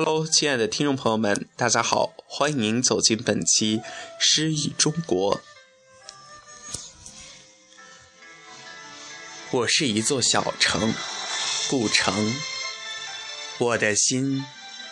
[0.00, 3.78] Hello，亲爱的听众朋友们，大家好，欢迎走进本期
[4.20, 5.38] 《诗意中国》。
[9.50, 10.94] 我是一座小城，
[11.68, 12.32] 故城。
[13.58, 14.44] 我的心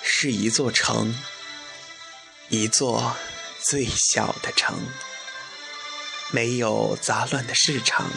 [0.03, 1.17] 是一座城，
[2.49, 3.15] 一座
[3.63, 4.77] 最小的城。
[6.33, 8.11] 没有杂乱的市场，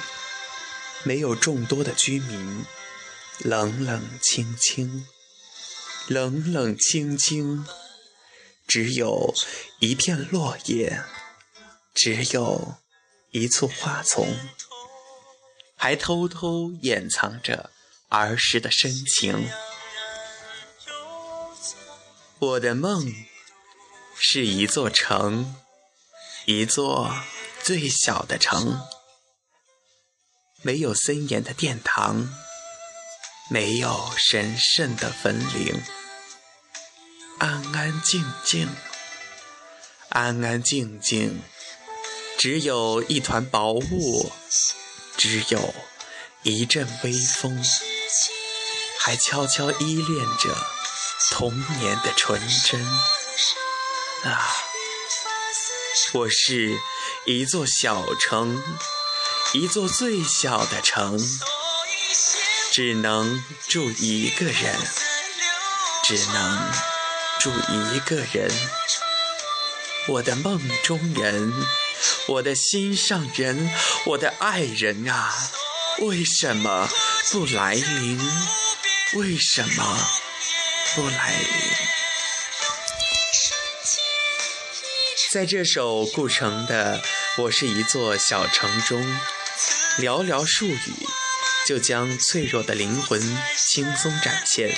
[1.03, 2.66] 没有众多的居民，
[3.44, 5.05] 冷冷清清。
[6.09, 7.63] 冷冷清清，
[8.67, 9.31] 只有
[9.77, 11.04] 一片落叶，
[11.94, 12.77] 只有
[13.30, 14.36] 一簇花丛，
[15.76, 17.70] 还偷偷掩藏着
[18.08, 19.52] 儿时的深情。
[22.39, 23.14] 我的梦
[24.17, 25.55] 是一座城，
[26.45, 27.14] 一座
[27.62, 28.81] 最小的城，
[30.64, 32.34] 没有森严的殿堂，
[33.52, 35.80] 没有神圣的坟陵。
[37.40, 38.68] 安安静静，
[40.09, 41.42] 安安静静，
[42.38, 44.30] 只有一团薄雾，
[45.16, 45.73] 只有
[46.44, 47.64] 一阵微风，
[49.00, 50.54] 还悄悄依恋着
[51.32, 52.86] 童年的纯真。
[54.26, 54.58] 啊，
[56.12, 56.78] 我是
[57.26, 58.62] 一座小城，
[59.54, 61.17] 一座最小的城，
[62.73, 64.78] 只能住一个人，
[66.04, 66.98] 只能。
[67.40, 68.52] 住一个人，
[70.09, 71.54] 我的梦中人，
[72.28, 73.72] 我的心上人，
[74.08, 75.34] 我的爱人啊，
[76.00, 76.90] 为什么
[77.32, 78.20] 不来临？
[79.14, 80.10] 为什么
[80.94, 81.48] 不来临？
[85.32, 87.02] 在这首顾城的
[87.44, 89.02] 《我是一座小城》中，
[90.00, 91.08] 寥寥数语
[91.66, 93.22] 就将脆弱的灵魂
[93.56, 94.76] 轻松展现。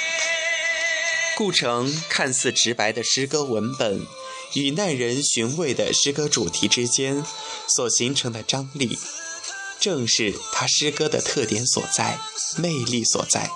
[1.37, 4.05] 顾城看似直白的诗歌文本，
[4.53, 7.25] 与耐人寻味的诗歌主题之间
[7.67, 8.99] 所形成的张力，
[9.79, 12.19] 正是他诗歌的特点所在、
[12.57, 13.49] 魅力所在。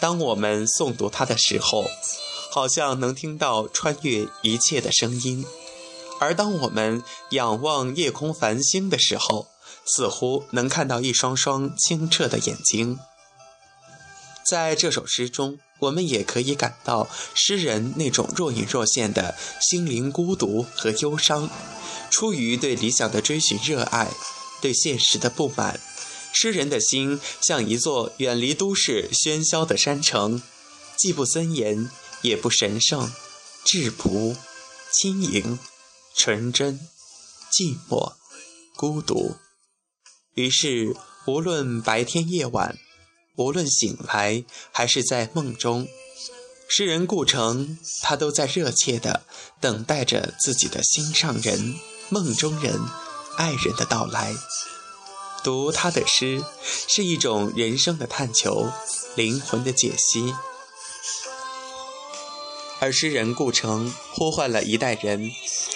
[0.00, 1.86] 当我们诵读他的时候，
[2.50, 5.44] 好像能听到穿越一切的声音；
[6.18, 9.48] 而当我们仰望夜空繁星的时候，
[9.84, 12.98] 似乎能看到一双双清澈的眼睛。
[14.44, 15.58] 在这首诗中。
[15.80, 21.48] 我们也可以感到诗人那种若隐若现的心灵孤独和忧伤。
[22.10, 24.10] 出于对理想的追寻热爱，
[24.60, 25.78] 对现实的不满，
[26.32, 30.42] 诗人的心像一座远离都市喧嚣的山城，
[30.96, 31.90] 既不森严，
[32.22, 33.12] 也不神圣，
[33.64, 34.36] 质朴、
[34.90, 35.58] 轻盈、
[36.16, 36.80] 纯真、
[37.52, 38.14] 寂寞、
[38.74, 39.36] 孤独。
[40.34, 40.96] 于是，
[41.26, 42.78] 无论白天夜晚。
[43.38, 45.86] 无论醒来还是在梦中，
[46.68, 49.22] 诗人顾城，他都在热切地
[49.60, 51.76] 等待着自己的心上人、
[52.08, 52.80] 梦中人、
[53.36, 54.34] 爱人的到来。
[55.44, 56.44] 读他的诗，
[56.88, 58.72] 是一种人生的探求，
[59.14, 60.34] 灵魂的解析。
[62.80, 65.30] 而诗人顾城呼唤了一代人，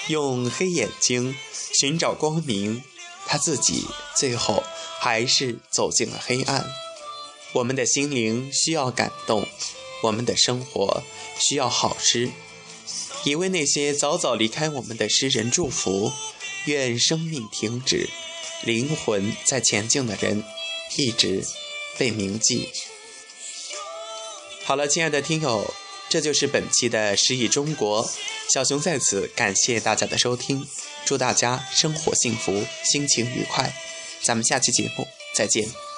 [0.08, 1.36] 用黑眼睛
[1.72, 2.82] 寻找光明，
[3.24, 3.86] 他自己
[4.16, 4.64] 最后
[4.98, 6.68] 还是走进了黑暗。
[7.52, 9.46] 我们的心灵需要感动，
[10.02, 11.02] 我们的生活
[11.38, 12.30] 需要好诗。
[13.24, 16.12] 也为那些早早离开我们的诗人祝福，
[16.64, 18.08] 愿生命停止，
[18.64, 20.42] 灵魂在前进的人
[20.96, 21.44] 一直
[21.96, 22.68] 被铭记。
[24.64, 25.72] 好了，亲爱的听友，
[26.08, 28.10] 这就是本期的诗意中国。
[28.48, 30.66] 小熊在此感谢大家的收听，
[31.04, 33.72] 祝大家生活幸福，心情愉快。
[34.22, 35.91] 咱们下期节目再见。